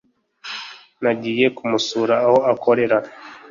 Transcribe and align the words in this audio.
Nagiye 1.03 1.45
kumusura 1.57 2.15
aho 2.25 2.37
akorera 2.53 2.97